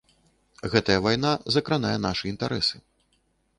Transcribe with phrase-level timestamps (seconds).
[0.75, 2.75] Гэтая вайна закранае нашы інтарэсы.